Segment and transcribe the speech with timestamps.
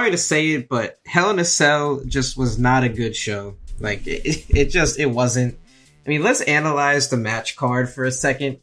[0.00, 3.56] sorry to say it, but Hell in a Cell just was not a good show.
[3.80, 5.58] Like it, it just it wasn't.
[6.06, 8.60] I mean, let's analyze the match card for a second.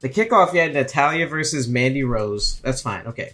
[0.00, 2.60] The kickoff, you had Natalya versus Mandy Rose.
[2.60, 3.32] That's fine, okay.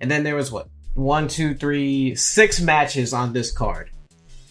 [0.00, 3.90] And then there was what one, two, three, six matches on this card,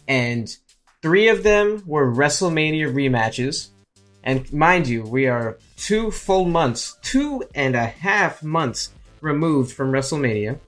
[0.08, 0.56] and
[1.02, 3.72] three of them were WrestleMania rematches.
[4.24, 9.92] And mind you, we are two full months, two and a half months removed from
[9.92, 10.60] WrestleMania.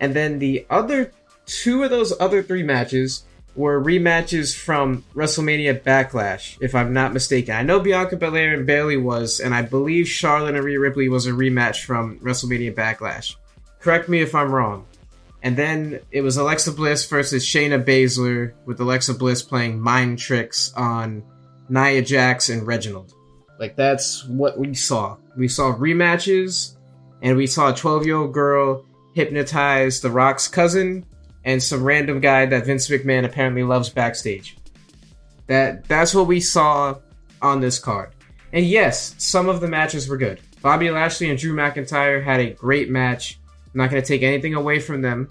[0.00, 1.12] And then the other
[1.46, 7.54] two of those other three matches were rematches from WrestleMania Backlash, if I'm not mistaken.
[7.54, 11.26] I know Bianca Belair and Bayley was, and I believe Charlotte and Rhea Ripley was
[11.26, 13.34] a rematch from WrestleMania Backlash.
[13.80, 14.86] Correct me if I'm wrong.
[15.42, 20.72] And then it was Alexa Bliss versus Shayna Baszler, with Alexa Bliss playing mind tricks
[20.74, 21.22] on
[21.68, 23.12] Nia Jax and Reginald.
[23.58, 25.16] Like that's what we saw.
[25.36, 26.76] We saw rematches,
[27.22, 31.04] and we saw a 12 year old girl hypnotize The Rock's cousin
[31.44, 34.56] and some random guy that Vince McMahon apparently loves backstage.
[35.46, 36.96] That that's what we saw
[37.40, 38.12] on this card.
[38.52, 40.40] And yes, some of the matches were good.
[40.62, 43.38] Bobby Lashley and Drew McIntyre had a great match.
[43.66, 45.30] I'm not going to take anything away from them.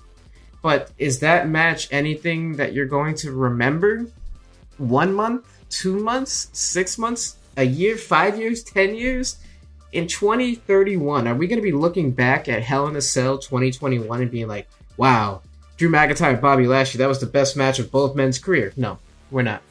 [0.62, 4.06] But is that match anything that you're going to remember?
[4.78, 9.38] One month, two months, six months, a year, five years, ten years?
[9.94, 14.22] In 2031, are we going to be looking back at Hell in a Cell 2021
[14.22, 15.42] and being like, wow,
[15.78, 18.74] Drew McIntyre and Bobby Lashley, that was the best match of both men's career?
[18.76, 19.00] No,
[19.32, 19.62] we're not.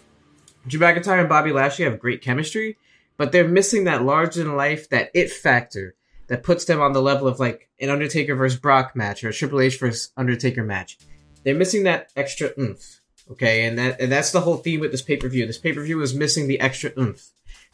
[0.67, 2.77] Drew McIntyre and Bobby Lashley have great chemistry,
[3.17, 5.95] but they're missing that larger than life, that it factor
[6.28, 9.33] that puts them on the level of like an Undertaker versus Brock match or a
[9.33, 10.98] Triple H versus Undertaker match.
[11.45, 13.01] They're missing that extra oomph.
[13.30, 15.47] Okay, and that and that's the whole theme with this pay per view.
[15.47, 17.28] This pay per view was missing the extra oomph.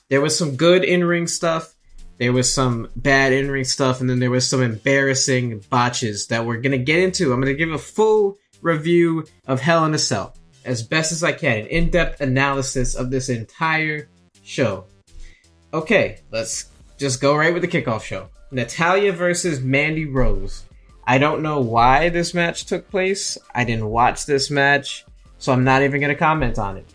[0.09, 1.75] There was some good in ring stuff.
[2.23, 6.47] There was some bad in ring stuff, and then there was some embarrassing botches that
[6.47, 7.33] we're gonna get into.
[7.33, 11.33] I'm gonna give a full review of Hell in a Cell as best as I
[11.33, 14.09] can, an in depth analysis of this entire
[14.45, 14.85] show.
[15.75, 16.67] Okay, let's
[16.97, 18.29] just go right with the kickoff show.
[18.53, 20.63] Natalya versus Mandy Rose.
[21.05, 23.37] I don't know why this match took place.
[23.53, 25.05] I didn't watch this match,
[25.39, 26.87] so I'm not even going to comment on it.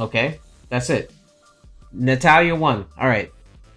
[0.00, 1.12] Okay, that's it.
[1.92, 2.86] Natalya won.
[2.98, 3.30] All right,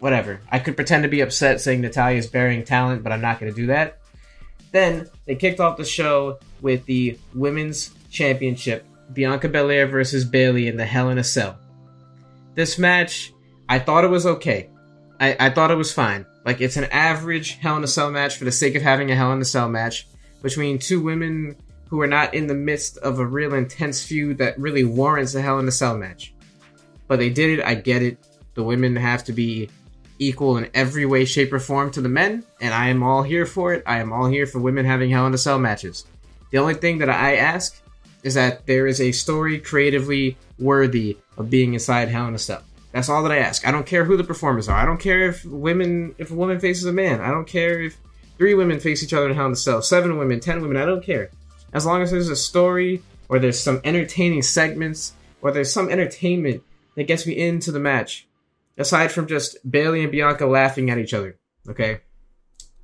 [0.06, 0.40] whatever.
[0.52, 3.52] I could pretend to be upset saying Natalya is burying talent, but I'm not going
[3.52, 3.98] to do that.
[4.72, 10.78] Then they kicked off the show with the women's championship Bianca Belair versus Bayley in
[10.78, 11.58] the Hell in a Cell.
[12.54, 13.34] This match,
[13.68, 14.70] I thought it was okay.
[15.20, 16.28] I, I thought it was fine.
[16.46, 19.16] Like it's an average Hell in a Cell match for the sake of having a
[19.16, 20.08] Hell in a Cell match
[20.44, 21.56] between two women
[21.90, 25.42] who are not in the midst of a real intense feud that really warrants a
[25.42, 26.32] Hell in a Cell match.
[27.08, 27.66] But they did it.
[27.66, 28.20] I get it.
[28.54, 29.68] The women have to be
[30.20, 33.46] equal in every way, shape, or form to the men, and I am all here
[33.46, 33.84] for it.
[33.86, 36.06] I am all here for women having Hell in a Cell matches.
[36.52, 37.82] The only thing that I ask
[38.24, 42.64] is that there is a story creatively worthy of being inside Hell in a Cell.
[42.92, 43.68] That's all that I ask.
[43.68, 44.78] I don't care who the performers are.
[44.78, 47.20] I don't care if women, if a woman faces a man.
[47.20, 47.98] I don't care if
[48.38, 50.78] three women face each other in Hell in a Cell, seven women, ten women.
[50.78, 51.30] I don't care.
[51.74, 56.64] As long as there's a story or there's some entertaining segments or there's some entertainment
[56.96, 58.26] that gets me into the match,
[58.78, 61.38] aside from just Bayley and Bianca laughing at each other.
[61.70, 62.00] Okay.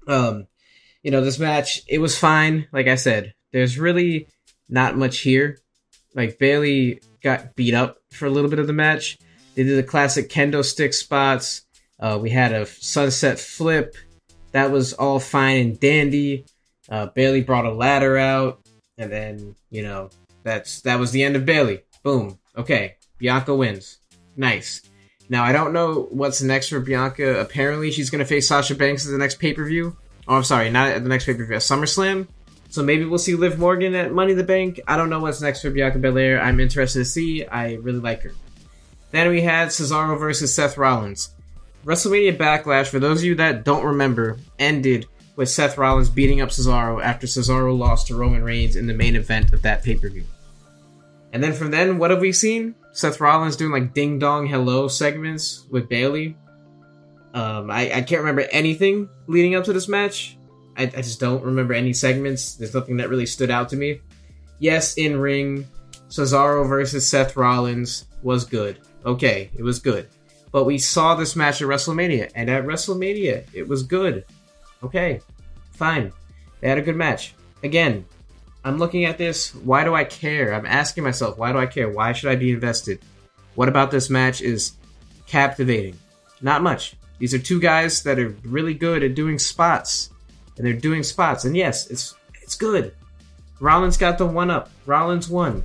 [0.07, 0.47] Um,
[1.03, 2.68] you know, this match, it was fine.
[2.72, 4.28] Like I said, there's really
[4.69, 5.59] not much here.
[6.16, 9.18] Like Bayley got beat up for a little bit of the match.
[9.56, 11.63] They did the classic kendo stick spots.
[12.00, 13.96] Uh, we had a sunset flip.
[14.53, 16.46] That was all fine and dandy.
[16.90, 18.59] Uh, Bayley brought a ladder out,
[18.97, 20.09] and then you know
[20.44, 21.84] that's that was the end of Bayley.
[22.03, 22.40] Boom.
[22.57, 24.00] Okay, Bianca wins.
[24.35, 24.81] Nice.
[25.31, 27.40] Now I don't know what's next for Bianca.
[27.40, 29.96] Apparently she's gonna face Sasha Banks at the next pay per view.
[30.28, 31.56] Oh, I'm sorry, not at the next pay per view.
[31.56, 32.28] At SummerSlam.
[32.69, 34.81] So maybe we'll see Liv Morgan at Money in the Bank.
[34.90, 36.42] I don't know what's next for Bianca Belair.
[36.42, 37.46] I'm interested to see.
[37.46, 38.34] I really like her.
[39.12, 41.30] Then we had Cesaro versus Seth Rollins.
[41.86, 45.06] WrestleMania Backlash, for those of you that don't remember, ended
[45.38, 49.16] with Seth Rollins beating up Cesaro after Cesaro lost to Roman Reigns in the main
[49.16, 50.25] event of that pay per view.
[51.33, 52.75] And then from then, what have we seen?
[52.92, 56.36] Seth Rollins doing like ding dong hello segments with Bayley.
[57.33, 60.38] Um, I, I can't remember anything leading up to this match.
[60.75, 62.56] I, I just don't remember any segments.
[62.56, 64.01] There's nothing that really stood out to me.
[64.60, 65.68] Yes, in ring,
[66.10, 68.80] Cesaro versus Seth Rollins was good.
[69.06, 70.07] Okay, it was good.
[70.51, 74.25] But we saw this match at WrestleMania, and at WrestleMania, it was good.
[74.83, 75.22] Okay,
[75.72, 76.12] fine.
[76.60, 77.33] They had a good match.
[77.63, 78.06] Again,
[78.63, 79.56] I'm looking at this.
[79.56, 80.54] Why do I care?
[80.54, 81.90] I'm asking myself, why do I care?
[81.90, 83.00] Why should I be invested?
[83.56, 84.74] What about this match is
[85.25, 85.98] captivating?
[86.42, 86.96] Not much.
[87.19, 90.10] These are two guys that are really good at doing spots,
[90.58, 91.46] and they're doing spots.
[91.46, 92.94] And yes, it's it's good.
[93.60, 94.72] Rollins got the one up.
[94.86, 95.64] Rollins won.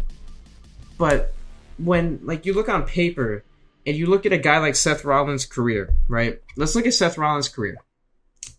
[0.99, 1.33] But
[1.79, 3.43] when like you look on paper
[3.87, 6.41] and you look at a guy like Seth Rollins' career, right?
[6.57, 7.77] Let's look at Seth Rollins' career.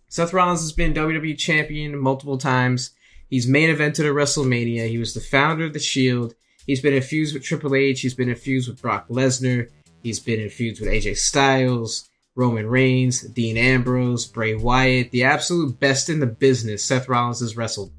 [0.09, 2.91] Seth Rollins has been WWE champion multiple times.
[3.29, 4.89] He's main evented at WrestleMania.
[4.89, 6.33] He was the founder of the Shield.
[6.65, 8.01] He's been infused with Triple H.
[8.01, 9.69] He's been infused with Brock Lesnar.
[10.03, 16.09] He's been infused with AJ Styles, Roman Reigns, Dean Ambrose, Bray Wyatt, the absolute best
[16.09, 17.91] in the business Seth Rollins has wrestled.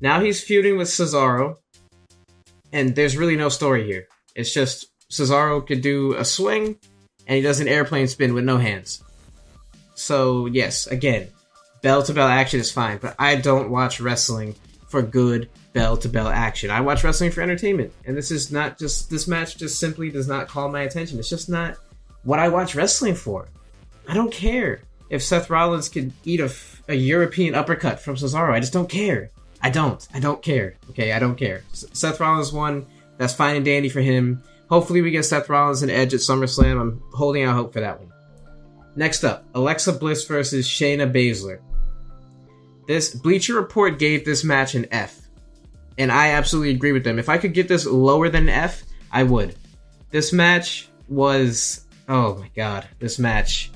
[0.00, 1.56] Now he's feuding with Cesaro,
[2.72, 4.08] and there's really no story here.
[4.34, 6.78] It's just Cesaro could do a swing,
[7.26, 9.02] and he does an airplane spin with no hands.
[9.94, 11.28] So, yes, again,
[11.82, 14.54] bell to bell action is fine, but I don't watch wrestling
[14.88, 16.70] for good bell to bell action.
[16.70, 20.28] I watch wrestling for entertainment, and this is not just, this match just simply does
[20.28, 21.18] not call my attention.
[21.18, 21.76] It's just not
[22.24, 23.48] what I watch wrestling for.
[24.08, 26.52] I don't care if Seth Rollins could eat a,
[26.88, 28.52] a European uppercut from Cesaro.
[28.52, 29.30] I just don't care.
[29.62, 30.06] I don't.
[30.14, 30.74] I don't care.
[30.90, 31.62] Okay, I don't care.
[31.72, 32.86] S- Seth Rollins won.
[33.18, 34.42] That's fine and dandy for him.
[34.70, 36.80] Hopefully, we get Seth Rollins and Edge at SummerSlam.
[36.80, 38.10] I'm holding out hope for that one.
[38.96, 41.60] Next up, Alexa Bliss versus Shayna Baszler.
[42.90, 45.28] This Bleacher Report gave this match an F,
[45.96, 47.20] and I absolutely agree with them.
[47.20, 48.82] If I could get this lower than F,
[49.12, 49.54] I would.
[50.10, 53.70] This match was oh my god, this match.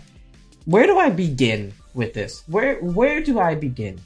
[0.65, 2.43] Where do I begin with this?
[2.49, 4.01] Where where do I begin?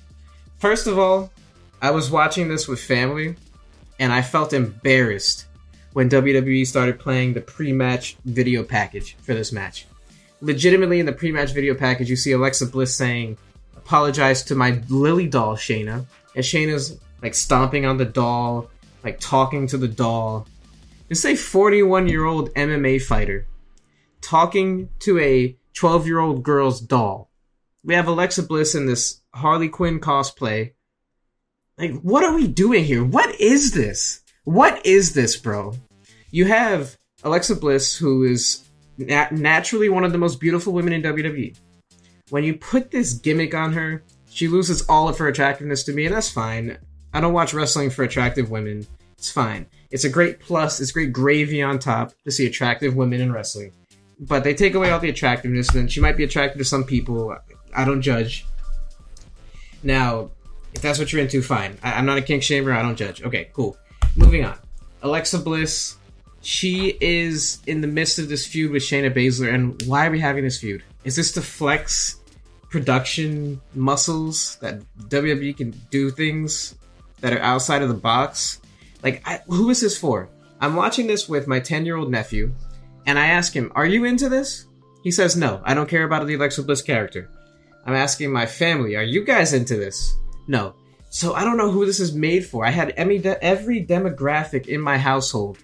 [0.59, 1.33] First of all,
[1.81, 3.35] I was watching this with family,
[3.99, 5.47] and I felt embarrassed
[5.95, 9.87] when WWE started playing the pre-match video package for this match.
[10.43, 13.39] Legitimately, in the pre-match video package, you see Alexa Bliss saying,
[13.89, 16.05] "Apologize to my Lily doll, Shayna,"
[16.35, 18.69] and Shayna's like stomping on the doll,
[19.03, 20.47] like talking to the doll.
[21.09, 23.47] It's a 41-year-old MMA fighter
[24.21, 27.31] talking to a 12-year-old girl's doll.
[27.83, 30.73] We have Alexa Bliss in this Harley Quinn cosplay.
[31.79, 33.03] Like, what are we doing here?
[33.03, 34.21] What is this?
[34.45, 35.73] What is this, bro?
[36.31, 38.69] You have Alexa Bliss, who is
[38.99, 41.57] nat- naturally one of the most beautiful women in WWE.
[42.31, 46.07] When you put this gimmick on her, she loses all of her attractiveness to me,
[46.07, 46.79] and that's fine.
[47.13, 48.87] I don't watch wrestling for attractive women.
[49.17, 49.67] It's fine.
[49.91, 50.81] It's a great plus.
[50.81, 53.73] It's great gravy on top to see attractive women in wrestling.
[54.21, 57.35] But they take away all the attractiveness, then she might be attractive to some people.
[57.75, 58.45] I don't judge.
[59.83, 60.31] Now,
[60.75, 61.79] if that's what you're into, fine.
[61.83, 62.77] I- I'm not a kink shamer.
[62.77, 63.23] I don't judge.
[63.23, 63.77] Okay, cool.
[64.17, 64.59] Moving on.
[65.03, 65.95] Alexa Bliss.
[66.41, 70.21] She is in the midst of this feud with Shayna Baszler, and why are we
[70.21, 70.83] having this feud?
[71.09, 72.21] Is this to flex
[72.69, 76.75] production muscles that WWE can do things
[77.23, 78.61] that are outside of the box?
[79.03, 80.29] Like, I, who is this for?
[80.61, 82.53] I'm watching this with my 10 year old nephew,
[83.07, 84.67] and I ask him, Are you into this?
[85.03, 87.31] He says, No, I don't care about the Alexa Bliss character.
[87.87, 90.15] I'm asking my family, Are you guys into this?
[90.47, 90.75] No.
[91.09, 92.67] So I don't know who this is made for.
[92.67, 95.57] I had every, every demographic in my household,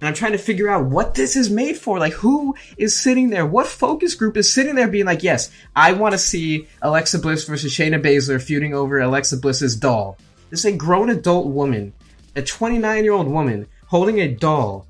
[0.00, 1.98] and I'm trying to figure out what this is made for.
[1.98, 3.44] Like, who is sitting there?
[3.44, 7.44] What focus group is sitting there being like, yes, I want to see Alexa Bliss
[7.44, 10.16] versus Shayna Baszler feuding over Alexa Bliss's doll.
[10.48, 11.92] This is a grown adult woman,
[12.34, 14.86] a 29 year old woman, holding a doll.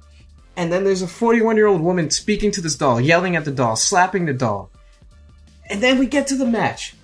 [0.57, 3.51] And then there's a 41 year old woman speaking to this doll, yelling at the
[3.51, 4.71] doll, slapping the doll.
[5.69, 6.95] And then we get to the match.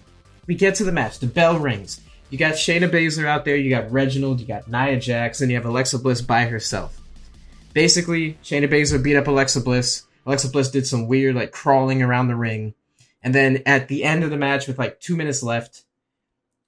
[0.46, 1.18] We get to the match.
[1.18, 2.00] The bell rings.
[2.30, 5.56] You got Shayna Baszler out there, you got Reginald, you got Nia Jax, and you
[5.56, 7.00] have Alexa Bliss by herself.
[7.76, 10.06] Basically, Shayna Baszler beat up Alexa Bliss.
[10.24, 12.72] Alexa Bliss did some weird, like, crawling around the ring.
[13.22, 15.84] And then at the end of the match, with like two minutes left.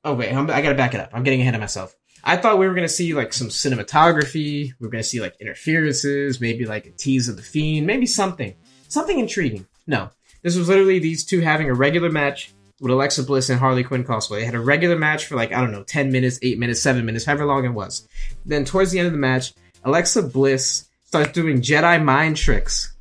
[0.04, 1.08] Oh, wait, I'm, I gotta back it up.
[1.14, 1.96] I'm getting ahead of myself.
[2.22, 4.74] I thought we were gonna see, like, some cinematography.
[4.78, 8.54] We were gonna see, like, interferences, maybe, like, a tease of the Fiend, maybe something.
[8.88, 9.66] Something intriguing.
[9.86, 10.10] No.
[10.42, 14.04] This was literally these two having a regular match with Alexa Bliss and Harley Quinn
[14.04, 14.40] cosplay.
[14.40, 17.02] They had a regular match for like, I don't know, 10 minutes, 8 minutes, 7
[17.06, 18.06] minutes, however long it was.
[18.44, 22.92] Then towards the end of the match, Alexa Bliss starts doing Jedi mind tricks.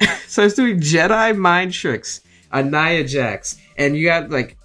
[0.26, 2.20] starts doing Jedi mind tricks
[2.52, 3.58] on Nia Jax.
[3.76, 4.56] And you got like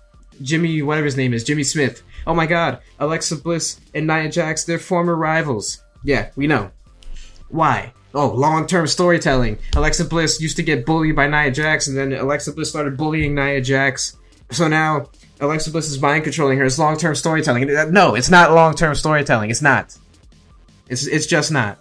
[0.42, 2.04] Jimmy, whatever his name is, Jimmy Smith.
[2.28, 5.82] Oh my god, Alexa Bliss and Nia Jax, they're former rivals.
[6.04, 6.72] Yeah, we know.
[7.50, 7.94] Why?
[8.14, 9.58] Oh, long term storytelling.
[9.76, 13.34] Alexa Bliss used to get bullied by Nia Jax, and then Alexa Bliss started bullying
[13.34, 14.18] Nia Jax.
[14.52, 15.10] So now
[15.42, 16.66] Alexa Bliss is mind controlling her.
[16.66, 17.68] It's long term storytelling.
[17.92, 19.50] No, it's not long term storytelling.
[19.50, 19.98] It's not.
[20.88, 21.80] It's it's just not.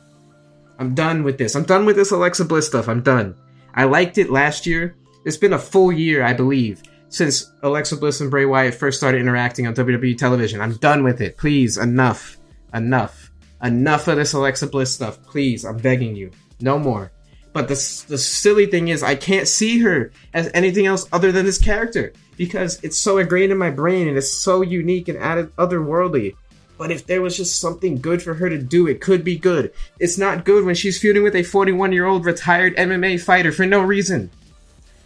[0.82, 1.54] I'm done with this.
[1.54, 2.88] I'm done with this Alexa Bliss stuff.
[2.88, 3.36] I'm done.
[3.72, 4.96] I liked it last year.
[5.24, 9.20] It's been a full year, I believe, since Alexa Bliss and Bray Wyatt first started
[9.20, 10.60] interacting on WWE television.
[10.60, 11.36] I'm done with it.
[11.36, 12.36] Please, enough.
[12.74, 13.30] Enough.
[13.62, 15.22] Enough of this Alexa Bliss stuff.
[15.22, 16.32] Please, I'm begging you.
[16.60, 17.12] No more.
[17.52, 21.46] But the, the silly thing is, I can't see her as anything else other than
[21.46, 25.54] this character because it's so ingrained in my brain and it's so unique and added
[25.54, 26.34] otherworldly.
[26.82, 29.72] But if there was just something good for her to do, it could be good.
[30.00, 33.64] It's not good when she's feuding with a 41 year old retired MMA fighter for
[33.64, 34.30] no reason.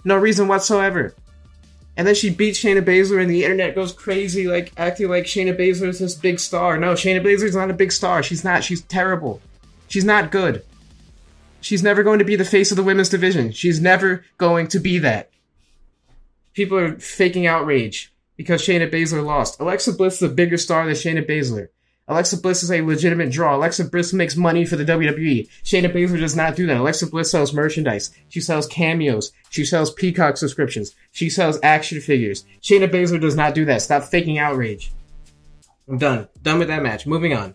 [0.02, 1.14] No reason whatsoever.
[1.94, 5.54] And then she beats Shayna Baszler, and the internet goes crazy, like acting like Shayna
[5.54, 6.78] Baszler is this big star.
[6.78, 8.22] No, Shayna Baszler's not a big star.
[8.22, 8.64] She's not.
[8.64, 9.42] She's terrible.
[9.88, 10.64] She's not good.
[11.60, 13.52] She's never going to be the face of the women's division.
[13.52, 15.28] She's never going to be that.
[16.54, 19.60] People are faking outrage because Shayna Baszler lost.
[19.60, 21.68] Alexa Bliss is a bigger star than Shayna Baszler.
[22.08, 23.56] Alexa Bliss is a legitimate draw.
[23.56, 25.48] Alexa Bliss makes money for the WWE.
[25.64, 26.76] Shayna Baszler does not do that.
[26.76, 28.12] Alexa Bliss sells merchandise.
[28.28, 29.32] She sells cameos.
[29.50, 30.94] She sells Peacock subscriptions.
[31.10, 32.44] She sells action figures.
[32.62, 33.82] Shayna Baszler does not do that.
[33.82, 34.92] Stop faking outrage.
[35.88, 36.28] I'm done.
[36.42, 37.06] Done with that match.
[37.06, 37.54] Moving on.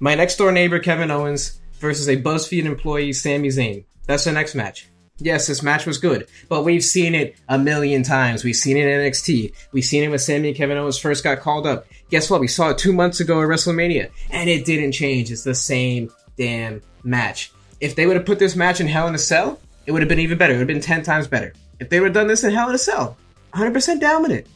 [0.00, 3.84] My next door neighbor, Kevin Owens, versus a BuzzFeed employee, Sami Zayn.
[4.06, 4.88] That's the next match.
[5.18, 8.44] Yes, this match was good, but we've seen it a million times.
[8.44, 9.52] We've seen it in NXT.
[9.70, 11.86] We've seen it when Sami and Kevin Owens first got called up.
[12.10, 12.40] Guess what?
[12.40, 15.30] We saw it two months ago at WrestleMania, and it didn't change.
[15.30, 17.52] It's the same damn match.
[17.80, 20.08] If they would have put this match in Hell in a Cell, it would have
[20.08, 20.54] been even better.
[20.54, 21.52] It would have been 10 times better.
[21.78, 23.16] If they would have done this in Hell in a Cell,
[23.54, 24.46] 100% down with it.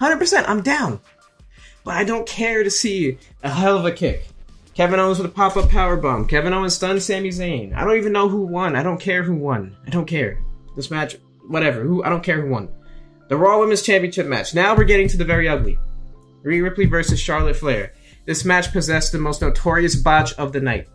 [0.00, 1.00] 100%, I'm down.
[1.84, 4.28] But I don't care to see a Helluva Kick.
[4.76, 6.28] Kevin Owens with a pop up power bomb.
[6.28, 7.74] Kevin Owens stunned Sami Zayn.
[7.74, 8.76] I don't even know who won.
[8.76, 9.74] I don't care who won.
[9.86, 10.44] I don't care.
[10.76, 11.16] This match,
[11.48, 11.82] whatever.
[11.82, 12.04] Who?
[12.04, 12.68] I don't care who won.
[13.28, 14.54] The Raw Women's Championship match.
[14.54, 15.78] Now we're getting to the very ugly.
[16.42, 17.94] Rhea Ripley versus Charlotte Flair.
[18.26, 20.88] This match possessed the most notorious botch of the night.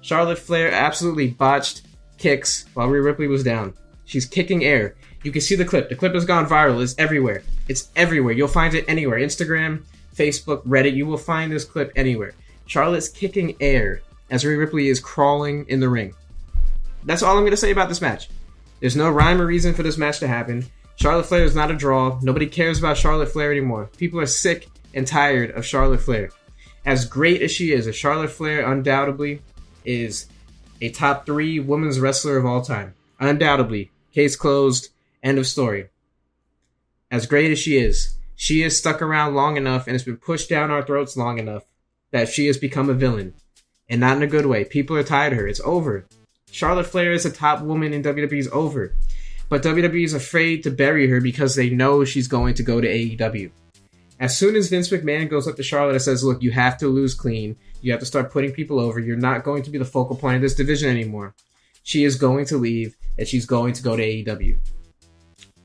[0.00, 1.82] Charlotte Flair absolutely botched
[2.18, 3.74] kicks while Rhea Ripley was down.
[4.06, 4.96] She's kicking air.
[5.22, 5.88] You can see the clip.
[5.88, 6.82] The clip has gone viral.
[6.82, 7.44] It's everywhere.
[7.68, 8.32] It's everywhere.
[8.32, 9.20] You'll find it anywhere.
[9.20, 9.84] Instagram,
[10.16, 10.96] Facebook, Reddit.
[10.96, 12.34] You will find this clip anywhere.
[12.70, 14.00] Charlotte's kicking air
[14.30, 16.14] as Rhea Ripley is crawling in the ring.
[17.02, 18.28] That's all I'm going to say about this match.
[18.78, 20.64] There's no rhyme or reason for this match to happen.
[20.94, 22.20] Charlotte Flair is not a draw.
[22.22, 23.90] Nobody cares about Charlotte Flair anymore.
[23.96, 26.30] People are sick and tired of Charlotte Flair.
[26.86, 29.42] As great as she is, as Charlotte Flair undoubtedly
[29.84, 30.28] is
[30.80, 32.94] a top three women's wrestler of all time.
[33.18, 33.90] Undoubtedly.
[34.14, 34.90] Case closed.
[35.24, 35.88] End of story.
[37.10, 40.48] As great as she is, she is stuck around long enough and has been pushed
[40.48, 41.64] down our throats long enough
[42.12, 43.34] that she has become a villain.
[43.88, 44.64] And not in a good way.
[44.64, 45.48] People are tired of her.
[45.48, 46.06] It's over.
[46.50, 48.94] Charlotte Flair is a top woman in WWE's over.
[49.48, 52.88] But WWE is afraid to bury her because they know she's going to go to
[52.88, 53.50] AEW.
[54.20, 56.88] As soon as Vince McMahon goes up to Charlotte and says, Look, you have to
[56.88, 57.56] lose clean.
[57.80, 59.00] You have to start putting people over.
[59.00, 61.34] You're not going to be the focal point of this division anymore.
[61.82, 64.56] She is going to leave and she's going to go to AEW.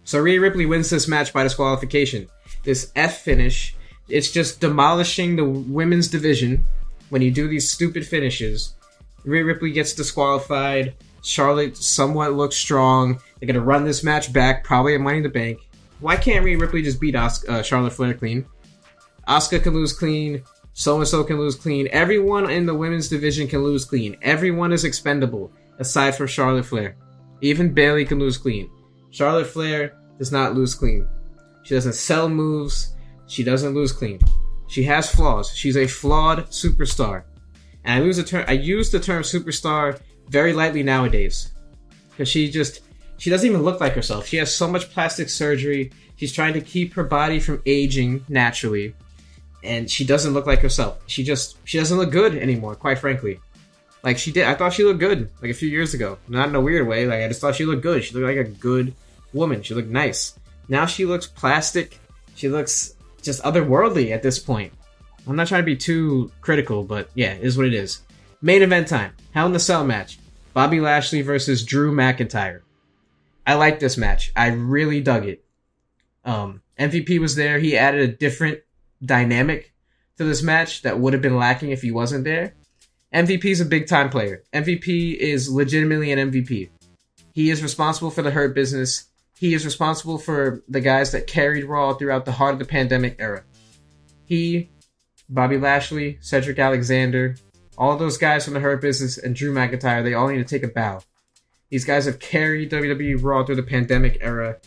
[0.04, 2.28] So Rhea Ripley wins this match by disqualification.
[2.64, 3.76] This F finish
[4.08, 6.66] it's just demolishing the women's division
[7.10, 8.76] when you do these stupid finishes.
[9.24, 10.94] Rhea Ripley gets disqualified.
[11.24, 13.20] Charlotte somewhat looks strong.
[13.40, 15.60] They're gonna run this match back, probably at Money in the Bank.
[16.00, 18.46] Why can't Rhea Ripley just beat Os- uh, Charlotte Flair clean?
[19.28, 20.44] Asuka can lose clean.
[20.74, 21.88] So and so can lose clean.
[21.92, 24.18] Everyone in the women's division can lose clean.
[24.22, 26.98] Everyone is expendable aside from Charlotte Flair.
[27.40, 28.70] Even Bayley can lose clean.
[29.10, 31.08] Charlotte Flair does not lose clean.
[31.64, 32.94] She doesn't sell moves.
[33.28, 34.20] She doesn't lose clean.
[34.68, 35.54] She has flaws.
[35.54, 37.24] She's a flawed superstar.
[37.84, 41.52] And I use the term I use the term superstar very lightly nowadays.
[42.12, 42.82] Because she just
[43.18, 44.28] she doesn't even look like herself.
[44.28, 45.92] She has so much plastic surgery.
[46.18, 48.96] She's trying to keep her body from aging naturally.
[49.64, 51.02] And she doesn't look like herself.
[51.08, 53.40] She just she doesn't look good anymore, quite frankly.
[54.04, 56.18] Like she did I thought she looked good like a few years ago.
[56.28, 57.06] Not in a weird way.
[57.06, 58.04] Like I just thought she looked good.
[58.04, 58.94] She looked like a good
[59.34, 59.62] woman.
[59.62, 60.38] She looked nice.
[60.68, 62.00] Now she looks plastic.
[62.36, 62.95] She looks
[63.26, 64.72] just otherworldly at this point.
[65.28, 68.02] I'm not trying to be too critical, but yeah, it is what it is.
[68.42, 69.14] Main event time.
[69.34, 70.20] Hell in the Cell match.
[70.54, 72.62] Bobby Lashley versus Drew McIntyre.
[73.46, 74.32] I like this match.
[74.36, 75.44] I really dug it.
[76.24, 77.60] Um, MVP was there.
[77.60, 78.60] He added a different
[79.04, 79.74] dynamic
[80.18, 82.56] to this match that would have been lacking if he wasn't there.
[83.14, 84.44] MVP is a big time player.
[84.54, 86.70] MVP is legitimately an MVP.
[87.34, 89.06] He is responsible for the Hurt Business.
[89.38, 93.18] He is responsible for the guys that carried Raw throughout the heart of the pandemic
[93.20, 93.44] era.
[94.24, 94.70] He,
[95.30, 97.36] Bobby Lashley, Cedric Alexander,
[97.78, 100.64] all those guys from the Hurt Business, and Drew McIntyre, they all need to take
[100.64, 101.02] a bow.
[101.70, 104.58] These guys have carried WWE Raw through the pandemic era,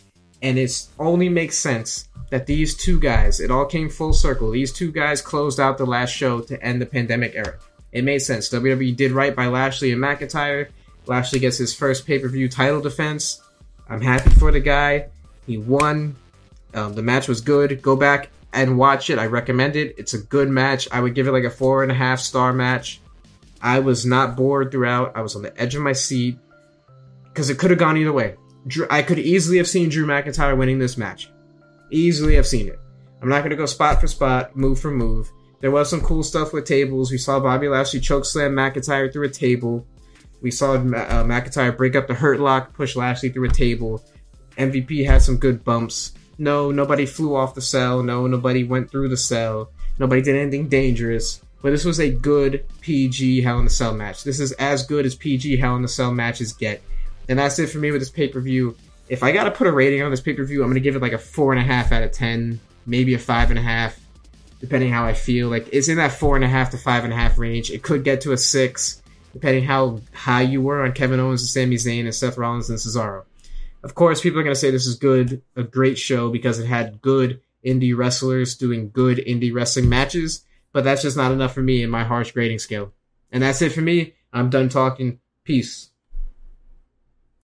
[0.41, 4.51] and it only makes sense that these two guys, it all came full circle.
[4.51, 7.57] These two guys closed out the last show to end the pandemic era.
[7.91, 8.49] It made sense.
[8.49, 10.69] WWE did right by Lashley and McIntyre.
[11.07, 13.41] Lashley gets his first pay per view title defense.
[13.89, 15.07] I'm happy for the guy.
[15.45, 16.15] He won.
[16.73, 17.81] Um, the match was good.
[17.81, 19.19] Go back and watch it.
[19.19, 19.95] I recommend it.
[19.97, 20.87] It's a good match.
[20.91, 23.01] I would give it like a four and a half star match.
[23.61, 25.13] I was not bored throughout.
[25.15, 26.37] I was on the edge of my seat
[27.25, 28.35] because it could have gone either way.
[28.67, 31.31] Drew, I could easily have seen Drew McIntyre winning this match.
[31.91, 32.79] Easily have seen it.
[33.21, 35.29] I'm not going to go spot for spot, move for move,
[35.59, 37.11] There was some cool stuff with tables.
[37.11, 39.85] We saw Bobby Lashley choke slam McIntyre through a table.
[40.41, 40.77] We saw uh,
[41.23, 44.03] McIntyre break up the Hurt Lock, push Lashley through a table.
[44.57, 46.13] MVP had some good bumps.
[46.37, 48.01] No, nobody flew off the cell.
[48.03, 49.71] No, nobody went through the cell.
[49.97, 51.41] Nobody did anything dangerous.
[51.61, 54.23] But this was a good PG Hell in a Cell match.
[54.23, 56.81] This is as good as PG Hell in a Cell matches get.
[57.27, 58.75] And that's it for me with this pay per view.
[59.09, 61.01] If I gotta put a rating on this pay per view, I'm gonna give it
[61.01, 63.99] like a four and a half out of ten, maybe a five and a half,
[64.61, 65.49] depending how I feel.
[65.49, 67.71] Like it's in that four and a half to five and a half range.
[67.71, 69.01] It could get to a six,
[69.33, 72.79] depending how high you were on Kevin Owens and Sami Zayn and Seth Rollins and
[72.79, 73.23] Cesaro.
[73.83, 77.01] Of course, people are gonna say this is good, a great show because it had
[77.01, 81.83] good indie wrestlers doing good indie wrestling matches, but that's just not enough for me
[81.83, 82.93] in my harsh grading scale.
[83.31, 84.13] And that's it for me.
[84.33, 85.19] I'm done talking.
[85.43, 85.88] Peace.